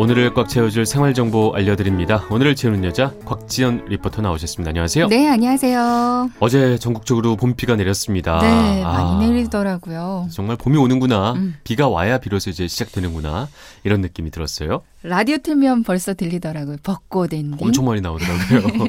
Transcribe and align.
오늘을 0.00 0.32
꽉 0.32 0.48
채워줄 0.48 0.86
생활 0.86 1.12
정보 1.12 1.52
알려드립니다. 1.54 2.24
오늘을 2.30 2.54
채우는 2.54 2.84
여자 2.84 3.12
곽지연 3.26 3.84
리포터 3.88 4.22
나오셨습니다. 4.22 4.70
안녕하세요. 4.70 5.08
네, 5.08 5.28
안녕하세요. 5.28 6.30
어제 6.40 6.78
전국적으로 6.78 7.36
봄비가 7.36 7.76
내렸습니다. 7.76 8.38
네, 8.40 8.82
많이 8.82 8.82
아, 8.82 9.18
내리더라고요. 9.20 10.28
정말 10.32 10.56
봄이 10.56 10.78
오는구나. 10.78 11.34
음. 11.34 11.54
비가 11.64 11.88
와야 11.88 12.16
비로소 12.16 12.48
이제 12.48 12.66
시작되는구나. 12.66 13.48
이런 13.84 14.00
느낌이 14.00 14.30
들었어요. 14.30 14.80
라디오 15.02 15.36
틀면 15.36 15.82
벌써 15.82 16.14
들리더라고요. 16.14 16.76
벚꽃 16.82 17.34
엔딩. 17.34 17.58
엄청 17.60 17.84
많이 17.84 18.00
나오더라고요. 18.00 18.88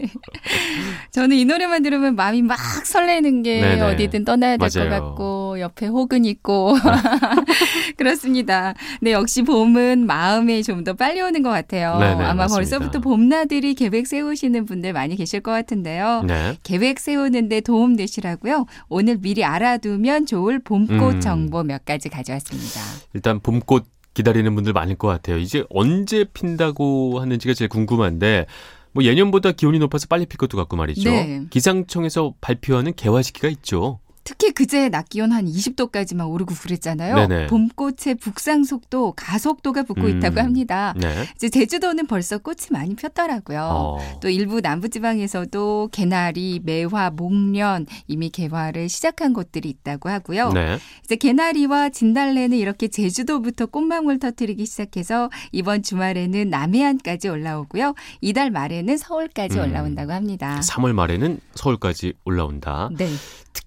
저는 1.12 1.36
이 1.36 1.44
노래만 1.44 1.84
들으면 1.84 2.16
마음이 2.16 2.42
막 2.42 2.58
설레는 2.58 3.44
게 3.44 3.60
네네. 3.60 3.82
어디든 3.82 4.24
떠나야 4.24 4.56
될 4.56 4.70
것 4.70 4.90
같고 4.90 5.41
옆에 5.60 5.88
혹은 5.88 6.26
있고 6.26 6.76
그렇습니다. 7.98 8.74
네, 9.02 9.12
역시 9.12 9.44
봄은 9.44 10.06
마음에 10.06 10.62
좀 10.62 10.82
더 10.82 10.94
빨리 10.94 11.22
오는 11.22 11.44
것 11.44 11.50
같아요. 11.52 12.00
네네, 12.00 12.24
아마 12.24 12.34
맞습니다. 12.34 12.56
벌써부터 12.56 13.00
봄나들이 13.02 13.76
계획 13.76 14.08
세우시는 14.08 14.66
분들 14.66 14.94
많이 14.94 15.16
계실 15.16 15.42
것 15.42 15.52
같은데요. 15.52 16.24
네. 16.26 16.58
계획 16.64 17.00
세우는데 17.00 17.62
도움 17.62 17.96
되시라고요. 17.96 18.66
오늘 18.90 19.18
미리 19.20 19.44
알아두면 19.44 20.26
좋을 20.26 20.58
봄꽃 20.60 21.16
음. 21.16 21.20
정보 21.22 21.62
몇 21.62 21.86
가지 21.86 22.10
가져왔습니다. 22.10 22.82
일단 23.14 23.40
봄꽃 23.42 23.86
기다리는 24.16 24.56
분들 24.56 24.74
많을 24.74 24.96
것 24.96 25.08
같아요. 25.08 25.38
이제 25.38 25.64
언제 25.70 26.26
핀다고 26.34 27.20
하는지가 27.20 27.54
제일 27.54 27.70
궁금한데 27.70 28.48
뭐 28.94 29.04
예년보다 29.04 29.52
기온이 29.52 29.78
높아서 29.78 30.08
빨리 30.10 30.26
필 30.26 30.38
것도 30.40 30.58
같고 30.58 30.78
말이죠. 30.78 31.12
네. 31.12 31.44
기상청에서 31.52 32.34
발표하는 32.42 32.94
개화 32.96 33.22
시기가 33.22 33.50
있죠. 33.50 34.00
특히 34.24 34.52
그제 34.52 34.90
낮 34.90 35.10
기온 35.10 35.32
한 35.32 35.46
20도까지만 35.46 36.30
오르고 36.30 36.54
그랬잖아요. 36.56 37.28
네네. 37.28 37.48
봄꽃의 37.48 38.16
북상 38.20 38.64
속도 38.64 39.14
가속도가 39.14 39.84
붙고 39.84 40.04
음. 40.04 40.18
있다고 40.18 40.40
합니다. 40.40 40.94
네. 40.98 41.26
이제 41.36 41.50
제주도는 41.50 42.08
벌써 42.08 42.38
꽃이 42.38 42.68
많이 42.72 42.96
폈더라고요. 42.96 43.62
어. 43.62 44.20
또 44.22 44.30
일부 44.30 44.62
남부지방에서도 44.62 45.90
개나리, 45.92 46.62
매화, 46.64 47.10
목련 47.10 47.86
이미 48.08 48.30
개화를 48.30 48.90
시작한 48.90 49.34
곳들이 49.34 49.70
있다고 49.70 50.10
하고요. 50.10 50.52
네. 50.54 50.78
이제 51.04 51.16
개나리와 51.16 51.90
진달래는 51.90 52.58
이렇게 52.58 52.88
제주도부터 52.88 53.66
꽃망울 53.66 54.20
터트리기 54.20 54.66
시작해서 54.66 55.30
이번 55.52 55.82
주말에는 55.82 56.50
남해안까지 56.50 57.28
올라오고요. 57.28 57.96
이달 58.22 58.52
말에는 58.52 58.98
서울까지 58.98 59.58
음. 59.58 59.64
올라온다고 59.64 60.12
합니다. 60.14 60.60
3월 60.64 60.94
말에는 60.94 61.40
서울까지 61.56 62.14
올라온다. 62.24 62.90
네. 62.98 63.08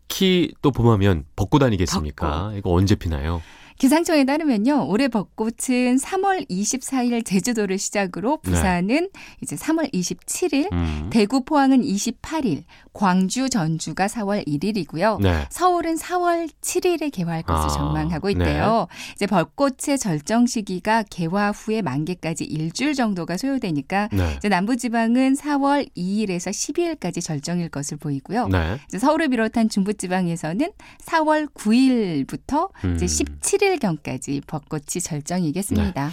특히 0.09 0.53
또 0.63 0.71
봄하면 0.71 1.25
벚꽃 1.37 1.63
아니겠습니까? 1.63 2.27
벚꽃. 2.27 2.59
이거 2.59 2.71
언제 2.73 2.95
피나요? 2.95 3.43
기상청에 3.79 4.25
따르면요. 4.25 4.87
올해 4.89 5.09
벚꽃은 5.09 5.97
3월 5.97 6.49
24일 6.49 7.25
제주도를 7.25 7.79
시작으로 7.79 8.39
네. 8.45 8.51
부산은 8.51 8.87
네. 8.87 9.09
이제 9.43 9.57
3월 9.57 9.93
27일, 9.93 10.73
음. 10.73 11.11
대구 11.11 11.45
포항은 11.45 11.83
28일, 11.83 12.65
광주 12.95 13.51
전주가 13.51 14.07
4월 14.07 14.47
1일이고요. 14.47 15.21
네. 15.21 15.47
서울은 15.51 15.97
4월 15.97 16.49
7일에 16.63 17.13
개화할 17.13 17.43
것을 17.43 17.67
아, 17.67 17.69
전망하고 17.69 18.31
있대요. 18.31 18.87
네. 18.89 19.13
이제 19.15 19.27
벚꽃의 19.27 19.99
절정 19.99 20.47
시기가 20.47 21.03
개화 21.11 21.51
후에 21.51 21.83
만개까지 21.83 22.45
일주일 22.45 22.95
정도가 22.95 23.37
소요되니까 23.37 24.09
네. 24.13 24.35
이제 24.39 24.49
남부 24.49 24.77
지방은 24.77 25.35
4월 25.35 25.89
2일에서 25.97 26.51
12일까지 26.51 27.21
절정일 27.21 27.69
것을 27.69 27.99
보이고요. 27.99 28.49
네. 28.49 28.79
이제 28.89 28.99
서울을 28.99 29.29
비롯한 29.29 29.69
중부 29.69 29.95
지방에서는 29.95 30.73
4월 31.05 31.53
9일부터 31.53 32.71
음. 32.85 32.95
이제 32.95 33.07
17일 33.07 33.75
7일경까지 33.85 34.47
벚꽃이 34.47 35.01
절정이겠습니다. 35.03 36.07
네. 36.07 36.13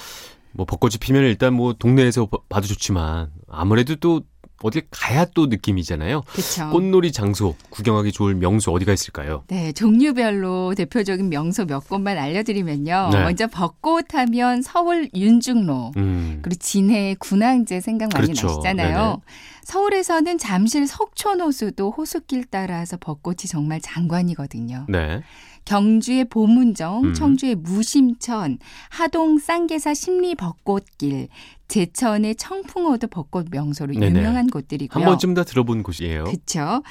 뭐 0.54 0.66
벚꽃이 0.66 0.96
피면 1.00 1.24
일단 1.24 1.54
뭐 1.54 1.74
동네에서 1.74 2.28
봐도 2.50 2.68
좋지만 2.68 3.32
아무래도 3.48 3.96
또 3.96 4.22
어디 4.64 4.82
가야 4.90 5.26
또 5.34 5.48
느낌이잖아요. 5.48 6.22
그쵸. 6.28 6.70
꽃놀이 6.70 7.12
장소, 7.12 7.56
구경하기 7.70 8.12
좋을 8.12 8.36
명소 8.36 8.72
어디가 8.72 8.94
있을까요? 8.94 9.44
네, 9.48 9.72
종류별로 9.72 10.76
대표적인 10.76 11.30
명소 11.30 11.66
몇 11.66 11.88
곳만 11.88 12.18
알려드리면요. 12.18 13.10
네. 13.12 13.24
먼저 13.24 13.48
벚꽃 13.48 14.14
하면 14.14 14.62
서울 14.62 15.10
윤중로, 15.14 15.94
음. 15.98 16.40
그리고 16.42 16.60
진해 16.60 17.16
군항제 17.20 17.82
생각 17.82 18.10
많이 18.14 18.28
그렇죠. 18.28 18.48
나시잖아요. 18.48 18.98
네네. 18.98 19.18
서울에서는 19.64 20.38
잠실 20.38 20.88
석촌호수도 20.88 21.92
호수길 21.92 22.46
따라서 22.50 22.98
벚꽃이 22.98 23.38
정말 23.48 23.80
장관이거든요. 23.82 24.86
네. 24.90 25.22
경주의 25.66 26.26
보문정, 26.26 27.04
음. 27.04 27.14
청주의 27.14 27.56
무심천, 27.56 28.58
하동 28.90 29.38
쌍계사 29.38 29.94
심리 29.94 30.36
벚꽃길, 30.36 31.28
제천의 31.72 32.36
청풍호도 32.36 33.08
벚꽃 33.08 33.48
명소로 33.50 33.94
네네. 33.94 34.20
유명한 34.20 34.48
곳들이고요. 34.48 35.02
한 35.02 35.10
번쯤 35.10 35.34
다 35.34 35.46
들어본 35.46 35.84
곳이에요. 35.84 36.26
그렇죠. 36.26 36.84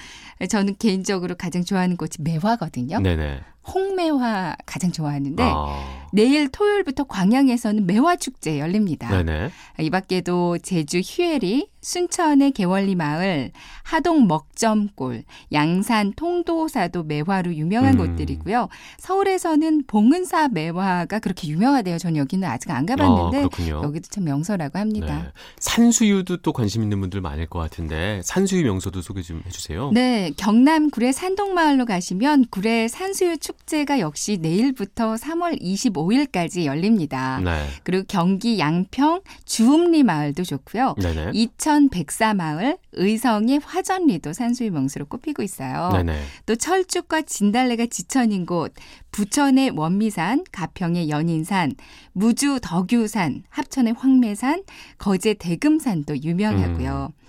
저는 0.49 0.77
개인적으로 0.79 1.35
가장 1.35 1.63
좋아하는 1.63 1.99
곳이 1.99 2.13
매화거든요. 2.23 2.99
네네. 3.01 3.41
홍매화 3.75 4.57
가장 4.65 4.91
좋아하는데 4.91 5.43
아. 5.45 6.00
내일 6.13 6.49
토요일부터 6.49 7.05
광양에서는 7.05 7.87
매화 7.87 8.17
축제 8.17 8.59
열립니다. 8.59 9.09
네네. 9.09 9.51
이 9.81 9.91
밖에도 9.91 10.59
제주 10.59 10.99
휴에리, 10.99 11.69
순천의 11.83 12.53
개월리 12.53 12.95
마을, 12.95 13.53
하동 13.83 14.27
먹점골, 14.27 15.25
양산 15.53 16.13
통도사도 16.15 17.05
매화로 17.05 17.55
유명한 17.55 17.99
음. 17.99 17.99
곳들이고요. 17.99 18.69
서울에서는 18.99 19.85
봉은사 19.87 20.49
매화가 20.49 21.21
그렇게 21.21 21.49
유명하대요. 21.49 21.99
전 21.99 22.17
여기는 22.17 22.47
아직 22.47 22.71
안 22.71 22.85
가봤는데 22.87 23.39
아, 23.45 23.83
여기도 23.83 24.09
참 24.11 24.25
명소라고 24.25 24.79
합니다. 24.79 25.23
네. 25.23 25.31
산수유도 25.59 26.39
또 26.39 26.53
관심 26.53 26.83
있는 26.83 27.01
분들 27.01 27.21
많을 27.21 27.47
것 27.47 27.59
같은데 27.59 28.21
산수유 28.25 28.63
명소도 28.65 29.01
소개 29.01 29.23
좀 29.23 29.43
해주세요. 29.47 29.91
네, 29.93 30.31
경남 30.37 30.91
구례 30.91 31.13
산동마을로 31.13 31.87
가시면 31.87 32.47
구례 32.51 32.89
산수유 32.89 33.39
축제가 33.39 34.01
역시 34.01 34.39
내일부터 34.41 35.15
3월 35.15 35.57
25 35.61 36.00
일까지 36.11 36.67
열립니다. 36.67 37.41
네. 37.43 37.67
그리고 37.83 38.05
경기 38.09 38.59
양평 38.59 39.21
주음리 39.45 40.03
마을도 40.03 40.45
좋고요. 40.45 40.95
네네. 41.01 41.31
이천 41.35 41.89
백사마을, 41.89 42.79
의성의 42.93 43.61
화전리도 43.65 44.33
산수유 44.33 44.71
명소로 44.71 45.07
꼽히고 45.07 45.43
있어요. 45.43 45.91
네네. 45.93 46.21
또 46.47 46.57
철쭉과 46.57 47.23
진달래가 47.23 47.87
지천인 47.87 48.47
곳, 48.47 48.73
부천의 49.13 49.71
원미산, 49.71 50.45
가평의 50.53 51.11
연인산, 51.11 51.75
무주 52.13 52.59
덕유산, 52.63 53.45
합천의 53.49 53.95
황매산, 53.97 54.65
거제 54.99 55.35
대금산도 55.35 56.23
유명하고요. 56.23 57.13
음. 57.13 57.21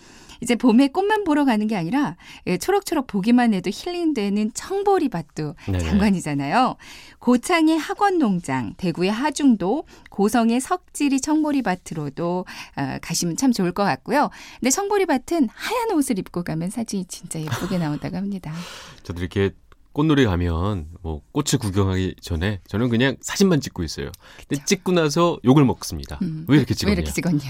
이제 0.41 0.55
봄에 0.55 0.87
꽃만 0.89 1.23
보러 1.23 1.45
가는 1.45 1.65
게 1.67 1.75
아니라 1.75 2.17
예, 2.47 2.57
초록초록 2.57 3.07
보기만 3.07 3.53
해도 3.53 3.69
힐링되는 3.71 4.51
청보리밭도. 4.53 5.55
장관이잖아요. 5.79 6.75
고창의 7.19 7.77
학원 7.77 8.17
농장, 8.17 8.73
대구의 8.77 9.11
하중도, 9.11 9.85
고성의 10.09 10.59
석지리 10.59 11.21
청보리밭으로도 11.21 12.45
어, 12.75 12.97
가시면 13.01 13.37
참 13.37 13.51
좋을 13.51 13.71
것 13.71 13.83
같고요. 13.83 14.29
근데 14.59 14.71
청보리밭은 14.71 15.49
하얀 15.53 15.91
옷을 15.91 16.17
입고 16.19 16.43
가면 16.43 16.71
사진이 16.71 17.05
진짜 17.05 17.39
예쁘게 17.39 17.77
나온다고 17.77 18.17
합니다. 18.17 18.51
저도 19.03 19.21
이렇게 19.21 19.51
꽃놀이 19.93 20.25
가면 20.25 20.87
뭐 21.01 21.21
꽃을 21.33 21.59
구경하기 21.59 22.15
전에 22.21 22.61
저는 22.67 22.89
그냥 22.89 23.17
사진만 23.21 23.61
찍고 23.61 23.83
있어요. 23.83 24.09
근데 24.47 24.63
찍고 24.65 24.93
나서 24.93 25.37
욕을 25.45 25.65
먹습니다. 25.65 26.17
음, 26.21 26.45
왜 26.47 26.57
이렇게 26.57 26.73
찍었냐? 26.73 26.91
왜 26.95 27.01
이렇게 27.01 27.11
찍었냐? 27.13 27.41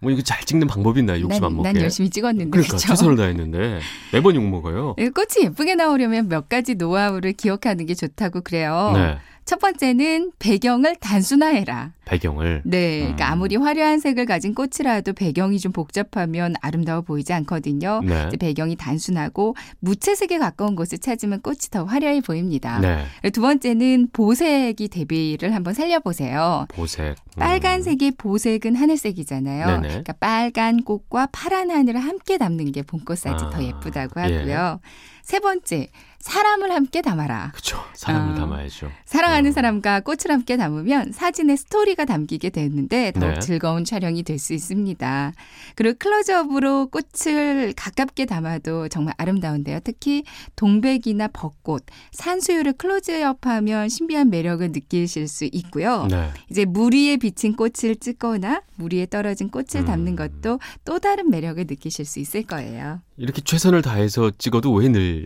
뭐 0.00 0.10
이거 0.10 0.20
잘 0.22 0.40
찍는 0.44 0.66
방법이 0.66 1.00
있나요? 1.00 1.20
욕심 1.20 1.40
난, 1.40 1.50
안 1.50 1.56
먹게. 1.56 1.72
난 1.72 1.82
열심히 1.82 2.10
찍었는데. 2.10 2.50
그러니까 2.50 2.76
그쵸? 2.76 2.88
최선을 2.88 3.16
다했는데 3.16 3.80
매번 4.12 4.34
욕 4.34 4.44
먹어요. 4.46 4.94
꽃이 4.96 5.46
예쁘게 5.46 5.74
나오려면 5.76 6.28
몇 6.28 6.48
가지 6.48 6.74
노하우를 6.74 7.32
기억하는 7.32 7.86
게 7.86 7.94
좋다고 7.94 8.42
그래요. 8.42 8.92
네. 8.94 9.18
첫 9.44 9.58
번째는 9.58 10.32
배경을 10.38 10.96
단순화해라. 10.96 11.92
배경을. 12.06 12.62
네. 12.64 13.00
그러니까 13.00 13.28
음. 13.28 13.32
아무리 13.32 13.56
화려한 13.56 13.98
색을 13.98 14.26
가진 14.26 14.54
꽃이라도 14.54 15.12
배경이 15.12 15.58
좀 15.58 15.72
복잡하면 15.72 16.54
아름다워 16.60 17.02
보이지 17.02 17.32
않거든요. 17.32 18.00
네. 18.04 18.28
배경이 18.38 18.76
단순하고 18.76 19.54
무채색에 19.80 20.38
가까운 20.38 20.74
곳을 20.76 20.98
찾으면 20.98 21.40
꽃이 21.42 21.58
더 21.70 21.84
화려해 21.84 22.20
보입니다. 22.20 22.78
네. 22.80 23.04
두 23.32 23.40
번째는 23.40 24.08
보색이 24.12 24.88
대비를 24.88 25.54
한번 25.54 25.74
살려보세요. 25.74 26.66
보색. 26.70 27.04
음. 27.08 27.14
빨간색의 27.38 28.12
보색은 28.16 28.76
하늘색이잖아요. 28.76 29.66
네네. 29.66 29.88
그러니까 29.88 30.12
빨간 30.14 30.82
꽃과 30.82 31.28
파란 31.32 31.70
하늘을 31.70 32.00
함께 32.00 32.38
담는 32.38 32.72
게 32.72 32.82
봄꽃 32.82 33.18
사진 33.18 33.48
아. 33.48 33.50
더 33.50 33.62
예쁘다고 33.62 34.20
하고요. 34.20 34.80
예. 34.82 35.13
세 35.24 35.40
번째, 35.40 35.88
사람을 36.20 36.70
함께 36.72 37.02
담아라. 37.02 37.50
그렇죠. 37.52 37.78
사람을 37.94 38.32
어, 38.32 38.34
담아야죠. 38.34 38.90
사랑하는 39.04 39.50
어. 39.50 39.52
사람과 39.52 40.00
꽃을 40.00 40.30
함께 40.30 40.56
담으면 40.56 41.12
사진에 41.12 41.54
스토리가 41.56 42.06
담기게 42.06 42.48
되는데 42.48 43.10
더욱 43.12 43.34
네. 43.34 43.38
즐거운 43.40 43.84
촬영이 43.84 44.22
될 44.22 44.38
수 44.38 44.54
있습니다. 44.54 45.32
그리고 45.76 45.96
클로즈업으로 45.98 46.88
꽃을 46.88 47.74
가깝게 47.76 48.24
담아도 48.26 48.88
정말 48.88 49.14
아름다운데요. 49.18 49.80
특히 49.84 50.24
동백이나 50.56 51.28
벚꽃, 51.28 51.84
산수유를 52.12 52.74
클로즈업하면 52.74 53.88
신비한 53.90 54.30
매력을 54.30 54.66
느끼실 54.72 55.28
수 55.28 55.46
있고요. 55.52 56.06
네. 56.10 56.30
이제 56.50 56.64
물 56.64 56.94
위에 56.94 57.16
비친 57.18 57.54
꽃을 57.54 57.96
찍거나 58.00 58.62
물 58.76 58.94
위에 58.94 59.06
떨어진 59.06 59.50
꽃을 59.50 59.76
음. 59.76 59.84
담는 59.84 60.16
것도 60.16 60.58
또 60.84 60.98
다른 60.98 61.30
매력을 61.30 61.62
느끼실 61.66 62.04
수 62.06 62.18
있을 62.18 62.42
거예요. 62.44 63.00
이렇게 63.16 63.40
최선을 63.42 63.82
다해서 63.82 64.30
찍어도 64.38 64.72
왜 64.72 64.88
늘 64.88 65.13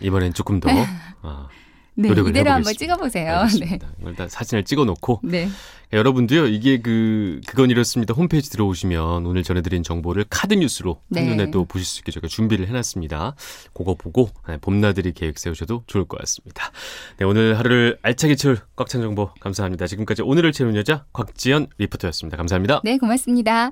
이번엔 0.00 0.34
조금 0.34 0.60
더 0.60 0.68
아, 1.22 1.48
네, 1.94 2.08
노력을 2.08 2.30
이대로 2.30 2.50
해보겠습니다. 2.50 2.54
한번 2.54 2.74
찍어보세요. 2.74 3.46
네. 3.60 3.78
일단 4.06 4.28
사진을 4.28 4.64
찍어놓고 4.64 5.20
네. 5.24 5.48
여러분도요 5.92 6.46
이게 6.46 6.80
그 6.80 7.40
그건 7.46 7.70
이렇습니다 7.70 8.14
홈페이지 8.14 8.50
들어오시면 8.50 9.26
오늘 9.26 9.42
전해드린 9.42 9.82
정보를 9.82 10.26
카드 10.28 10.54
뉴스로 10.54 11.00
네. 11.08 11.26
한눈에 11.26 11.50
또 11.50 11.64
보실 11.64 11.86
수 11.86 12.00
있게 12.00 12.12
저희가 12.12 12.28
준비를 12.28 12.68
해놨습니다. 12.68 13.34
그거 13.72 13.94
보고 13.94 14.28
네, 14.46 14.58
봄나들이 14.58 15.12
계획 15.12 15.38
세우셔도 15.38 15.84
좋을 15.86 16.04
것 16.04 16.18
같습니다. 16.20 16.70
네 17.16 17.24
오늘 17.24 17.58
하루를 17.58 17.98
알차게 18.02 18.36
채울 18.36 18.58
꽉찬 18.76 19.00
정보 19.00 19.30
감사합니다. 19.40 19.86
지금까지 19.86 20.22
오늘을 20.22 20.52
채우는 20.52 20.76
여자 20.76 21.04
곽지연 21.12 21.68
리포터였습니다. 21.78 22.36
감사합니다. 22.36 22.82
네 22.84 22.98
고맙습니다. 22.98 23.70